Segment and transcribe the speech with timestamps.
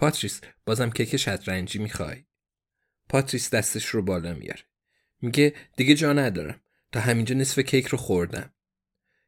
[0.00, 2.24] پاتریس بازم کیک شطرنجی می‌خوای؟
[3.08, 4.62] پاتریس دستش رو بالا میاره.
[5.20, 6.60] میگه دیگه جا ندارم.
[6.92, 8.54] تا همینجا نصف کیک رو خوردم.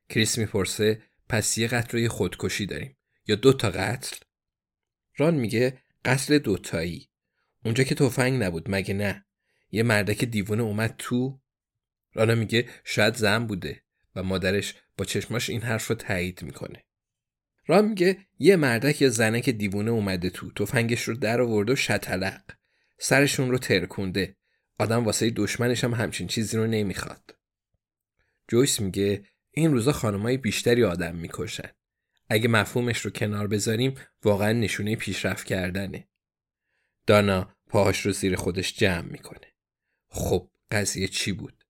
[0.08, 2.96] کریس می‌پرسه پس یه قتل خودکشی داریم
[3.26, 4.16] یا دو تا قتل؟
[5.16, 7.10] ران میگه قتل دوتایی.
[7.64, 9.26] اونجا که تفنگ نبود مگه نه؟
[9.70, 11.40] یه مردک دیوونه اومد تو؟
[12.12, 13.82] دانا میگه شاید زن بوده
[14.14, 16.84] و مادرش با چشماش این حرف رو تایید می‌کنه.
[17.66, 22.42] رام میگه یه مردک یا زنک دیوونه اومده تو تفنگش رو در آورده و شتلق.
[22.98, 24.36] سرشون رو ترکونده.
[24.78, 27.36] آدم واسه دشمنش هم همچین چیزی رو نمی‌خواد.
[28.48, 31.70] جویس میگه این روزا خانمای بیشتری آدم می‌کشن.
[32.28, 36.08] اگه مفهومش رو کنار بذاریم واقعا نشونه پیشرفت کردنه.
[37.06, 39.52] دانا پاهاش رو زیر خودش جمع می‌کنه.
[40.08, 41.64] خب قضیه چی بود؟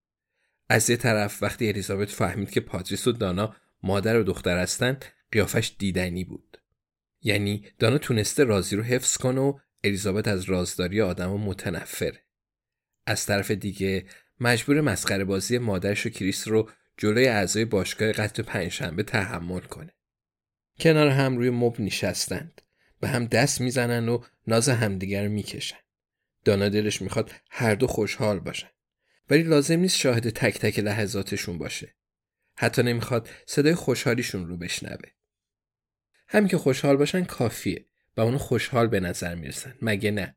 [0.69, 5.77] از یه طرف وقتی الیزابت فهمید که پاتریس و دانا مادر و دختر هستند قیافش
[5.79, 6.63] دیدنی بود.
[7.23, 12.23] یعنی دانا تونسته رازی رو حفظ کنه و الیزابت از رازداری آدم و متنفره.
[13.07, 14.07] از طرف دیگه
[14.41, 19.95] مجبور مسخره بازی مادرش و کریس رو جلوی اعضای باشگاه قتل پنجشنبه تحمل کنه.
[20.81, 22.63] کنار هم روی مب نشستند.
[23.01, 25.77] به هم دست می‌زنن و ناز همدیگر می‌کشن.
[26.45, 28.69] دانا دلش می‌خواد هر دو خوشحال باشن.
[29.31, 31.95] ولی لازم نیست شاهد تک تک لحظاتشون باشه.
[32.57, 35.11] حتی نمی‌خواد صدای خوشحالیشون رو بشنوه.
[36.29, 37.85] همین که خوشحال باشن کافیه
[38.17, 39.75] و اونو خوشحال به نظر می‌رسن.
[39.83, 40.37] مگه نه؟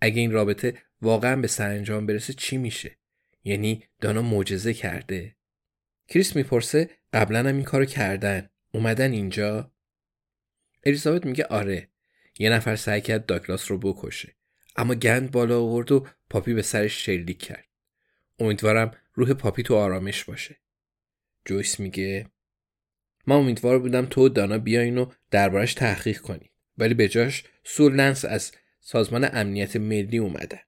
[0.00, 2.96] اگه این رابطه واقعا به سرانجام برسه چی میشه؟
[3.44, 5.36] یعنی دانا معجزه کرده؟
[6.08, 8.48] کریس می‌پرسه قبلا هم این کارو کردن.
[8.74, 9.72] اومدن اینجا؟
[10.84, 11.88] الیزابت میگه آره.
[12.38, 14.34] یه نفر سعی کرد داگلاس رو بکشه.
[14.76, 17.64] اما گند بالا آورد و پاپی به سرش شلیک کرد.
[18.38, 20.56] امیدوارم روح پاپی تو آرامش باشه.
[21.44, 22.26] جویس میگه
[23.26, 26.50] من امیدوار بودم تو و دانا بیاین و دربارش تحقیق کنی.
[26.78, 30.60] ولی به جاش سو و لنس از سازمان امنیت ملی اومده.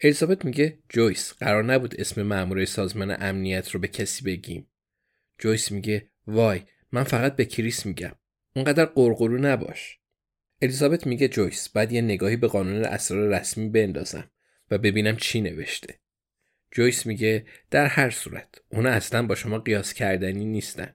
[0.00, 4.66] الیزابت میگه جویس قرار نبود اسم مامورای سازمان امنیت رو به کسی بگیم.
[5.38, 8.12] جویس میگه وای من فقط به کریس میگم.
[8.56, 9.98] اونقدر قرقرو نباش.
[10.62, 14.30] الیزابت میگه جویس بعد یه نگاهی به قانون اسرار رسمی بندازم
[14.70, 15.94] و ببینم چی نوشته.
[16.70, 20.94] جویس میگه در هر صورت اونا اصلا با شما قیاس کردنی نیستن.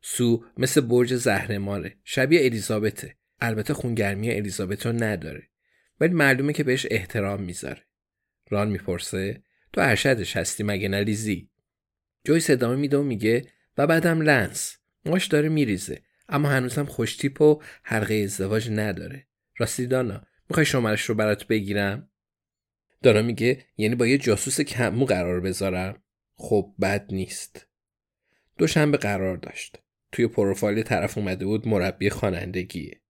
[0.00, 3.16] سو مثل برج زهرماره شبیه الیزابته.
[3.40, 5.48] البته خونگرمی الیزابت رو نداره.
[6.00, 7.82] ولی معلومه که بهش احترام می‌ذاره.
[8.50, 9.42] ران می‌پرسه
[9.72, 11.50] تو ارشدش هستی مگه نلیزی
[12.24, 13.46] جویس ادامه میده و میگه
[13.78, 14.76] و بعدم لنس.
[15.04, 16.02] ماش داره میریزه.
[16.28, 19.26] اما هنوزم خوشتیپ و حلقه ازدواج نداره.
[19.56, 22.10] راستی دانا می‌خوای شمارش رو برات بگیرم؟
[23.02, 26.02] دانا میگه یعنی با یه جاسوس کمو قرار بذارم؟
[26.34, 27.66] خب بد نیست.
[28.58, 29.78] دوشنبه قرار داشت.
[30.16, 33.00] توی پروفایل طرف اومده بود مربی خوانندگیه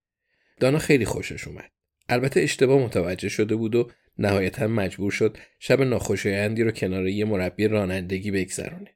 [0.60, 1.70] دانا خیلی خوشش اومد.
[2.08, 7.68] البته اشتباه متوجه شده بود و نهایتا مجبور شد شب ناخوشایندی رو کنار یه مربی
[7.68, 8.90] رانندگی بگذرونه.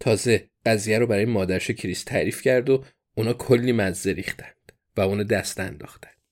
[0.00, 5.24] تازه قضیه رو برای مادرش کریس تعریف کرد و اونا کلی مزه ریختند و اونو
[5.24, 6.22] دست انداختند.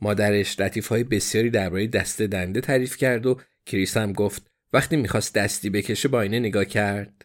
[0.00, 5.34] مادرش لطیف های بسیاری درباره دست دنده تعریف کرد و کریس هم گفت وقتی می‌خواست
[5.34, 7.24] دستی بکشه با اینه نگاه کرد.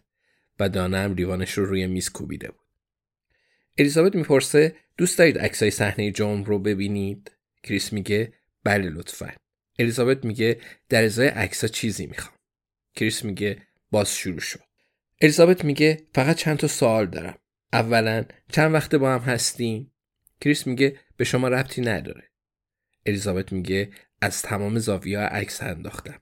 [0.60, 2.65] و دانا هم لیوانش رو روی میز کوبیده بود.
[3.78, 7.32] الیزابت می‌پرسه دوست دارید عکسای صحنه جرم رو ببینید؟
[7.64, 8.34] کریس میگه
[8.64, 9.34] بله لطفا.
[9.80, 12.36] الیزابت میگه در ازای عکسا چیزی می‌خوام.
[12.96, 13.62] کریس میگه
[13.92, 14.60] باز شروع شد.
[15.22, 17.38] الیزابت میگه فقط چند تا سوال دارم.
[17.74, 19.92] اولا چند وقت با هم هستیم؟
[20.42, 22.24] کریس میگه به شما ربطی نداره.
[23.06, 23.90] الیزابت میگه
[24.22, 26.22] از تمام زاویه عکس انداختم.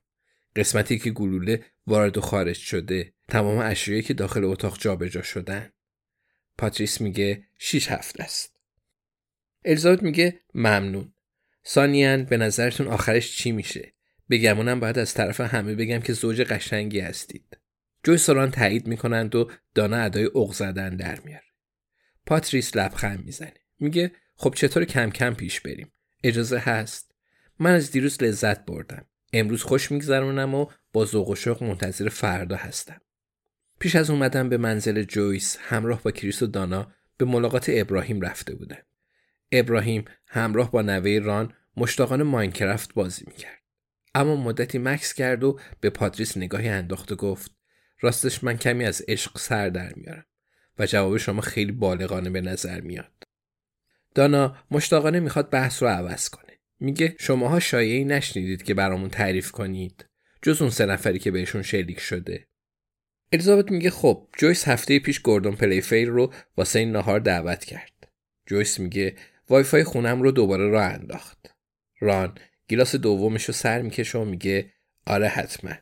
[0.56, 5.70] قسمتی که گلوله وارد و خارج شده تمام اشیایی که داخل اتاق جابجا شدن.
[6.58, 8.56] پاتریس میگه شیش هفته است.
[9.64, 11.12] الیزابت میگه ممنون.
[11.62, 13.92] سانیان به نظرتون آخرش چی میشه؟
[14.30, 17.58] بگمونم باید از طرف همه بگم که زوج قشنگی هستید.
[18.02, 21.44] جویس و ران تایید می‌کنند و دانا ادای اوق زدن در میاره.
[22.26, 23.54] پاتریس لبخند می‌زنه.
[23.80, 25.92] میگه خب چطور کم کم پیش بریم؟
[26.24, 27.14] اجازه هست.
[27.58, 29.06] من از دیروز لذت بردم.
[29.32, 33.00] امروز خوش میگذرونم و با ذوق و شوق منتظر فردا هستم.
[33.84, 38.54] پیش از اومدن به منزل جویس همراه با کریس و دانا به ملاقات ابراهیم رفته
[38.54, 38.78] بودن
[39.52, 43.62] ابراهیم همراه با نوه ران مشتاقان ماینکرافت بازی می‌کرد.
[44.14, 47.56] اما مدتی مکس کرد و به پاتریس نگاهی انداخت و گفت
[48.00, 50.26] راستش من کمی از عشق سر در میارم
[50.78, 53.12] و جواب شما خیلی بالغانه به نظر میاد.
[54.14, 56.52] دانا مشتاقانه می‌خواد بحث رو عوض کنه.
[56.80, 60.06] میگه شماها شایعی نشنیدید که برامون تعریف کنید.
[60.42, 62.46] جز اون سه نفری که بهشون شلیک شده.
[63.34, 68.08] الیزابت میگه خب جویس هفته پیش گوردون پلی فیر رو واسه این نهار دعوت کرد.
[68.46, 69.16] جویس میگه
[69.48, 71.54] وای فای خونم رو دوباره راه انداخت.
[72.00, 72.38] ران
[72.68, 74.72] گیلاس دومش رو سر می‌کشه و میگه
[75.06, 75.72] آره حتما.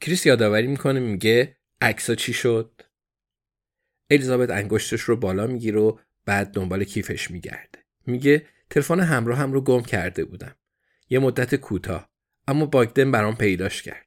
[0.00, 2.82] کریس یادآوری می‌کنه میگه عکسا چی شد؟
[4.10, 7.78] الیزابت انگشتش رو بالا می‌گیره و بعد دنبال کیفش میگرده.
[8.06, 10.56] میگه تلفن همراه هم رو گم کرده بودم.
[11.10, 12.10] یه مدت کوتاه
[12.48, 14.06] اما باگدن برام پیداش کرد.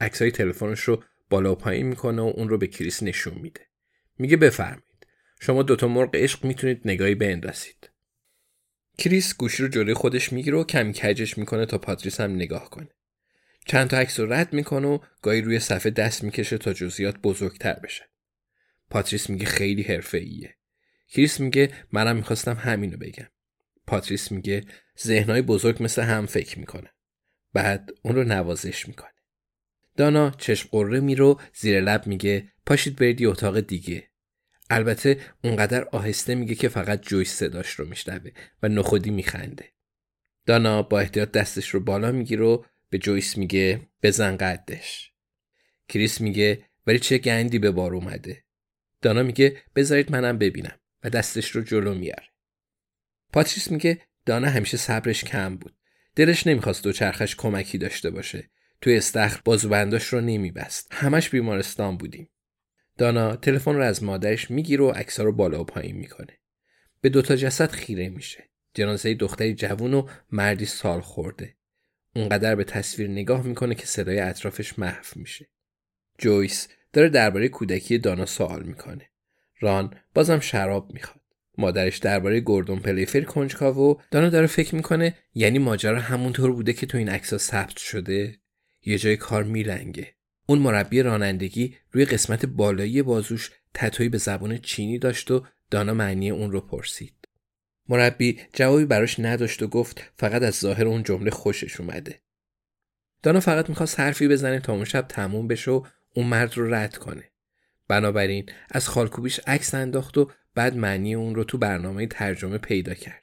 [0.00, 3.60] عکسای تلفنش رو بالا و پایین می‌کنه و اون رو به کریس نشون میده.
[4.18, 5.06] میگه بفرمایید.
[5.40, 7.90] شما دوتا مرغ عشق می‌تونید نگاهی بندازید.
[8.98, 12.88] کریس گوشی رو جلوی خودش می‌گیره و کمی کجش می‌کنه تا پاتریس هم نگاه کنه.
[13.66, 17.72] چند تا عکس رو رد می‌کنه و گاهی روی صفحه دست می‌کشه تا جزئیات بزرگتر
[17.72, 18.04] بشه.
[18.90, 20.56] پاتریس میگه خیلی حرفه‌ایه.
[21.08, 23.28] کریس میگه منم می‌خواستم همینو بگم.
[23.86, 24.64] پاتریس میگه
[25.00, 26.90] ذهنهای بزرگ مثل هم فکر می‌کنه
[27.52, 29.15] بعد اون رو نوازش می‌کنه.
[29.96, 34.08] دانا چشم غره میره و زیر لب میگه پاشید برید یه اتاق دیگه.
[34.70, 38.30] البته اونقدر آهسته میگه که فقط جویس صداش رو میشنوه
[38.62, 39.64] و نخودی میخنده.
[40.46, 45.12] دانا با احتیاط دستش رو بالا می‌گیره و به جویس میگه بزن قدش.
[45.88, 48.44] کریس میگه ولی چه گندی به بار اومده.
[49.02, 50.78] دانا میگه بذارید منم ببینم.
[51.04, 52.28] و دستش رو جلو میاره
[53.32, 55.76] پاتریس میگه دانا همیشه صبرش کم بود.
[56.16, 58.50] دلش نمی‌خواست دوچرخش کمکی داشته باشه.
[58.80, 60.88] توی استخر بازوبنداش رو نمیبست.
[60.90, 62.28] همش بیمارستان بودیم.
[62.98, 66.38] دانا تلفن رو از مادرش می‌گیره و عکس‌ها رو بالا و پایین می‌کنه.
[67.00, 68.44] به دوتا جسد خیره میشه.
[68.74, 71.54] جنازه دختری جوون و مردی سال خورده.
[72.16, 75.46] اونقدر به تصویر نگاه می‌کنه که صدای اطرافش محو میشه.
[76.18, 79.10] جویس داره درباره کودکی دانا سوال می‌کنه.
[79.60, 81.20] ران بازم شراب می‌خواد.
[81.58, 86.86] مادرش درباره گوردون پلیفر کنجکاو و دانا داره فکر می‌کنه یعنی ماجرا همونطور بوده که
[86.86, 88.38] تو این عکس‌ها ثبت شده؟
[88.86, 90.14] یه جای کار میلنگه
[90.46, 96.30] اون مربی رانندگی روی قسمت بالایی بازوش تتویی به زبان چینی داشت و دانا معنی
[96.30, 97.28] اون رو پرسید
[97.88, 102.20] مربی جوابی براش نداشت و گفت فقط از ظاهر اون جمله خوشش اومده
[103.22, 106.96] دانا فقط می‌خواست حرفی بزنه تا اون شب تموم بشه و اون مرد رو رد
[106.96, 107.30] کنه
[107.88, 113.22] بنابراین از خالکوبیش عکس انداخت و بعد معنی اون رو تو برنامه ترجمه پیدا کرد.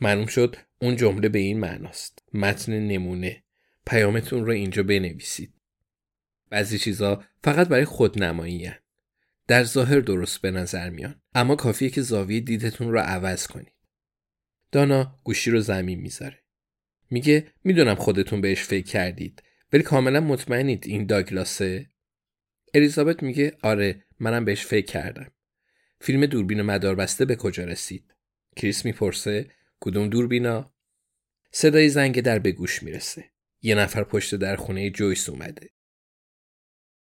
[0.00, 2.18] معلوم شد اون جمله به این معناست.
[2.34, 3.42] متن نمونه.
[3.86, 5.54] پیامتون رو اینجا بنویسید.
[6.50, 8.76] بعضی چیزا فقط برای خودنمایی هن.
[9.46, 11.22] در ظاهر درست به نظر میان.
[11.34, 13.72] اما کافیه که زاویه دیدتون رو عوض کنید.
[14.72, 16.38] دانا گوشی رو زمین می‌ذاره.
[17.10, 19.42] میگه می‌دونم خودتون بهش فکر کردید
[19.72, 21.90] ولی کاملا مطمئنید این داگلاسه
[22.74, 25.32] الیزابت میگه آره منم بهش فکر کردم
[26.00, 28.14] فیلم دوربین مداربسته به کجا رسید
[28.56, 30.74] کریس می‌پرسه کدوم دوربینا
[31.52, 33.30] صدای زنگ در به گوش می‌رسه
[33.62, 35.68] یه نفر پشت در خونه جویس اومده.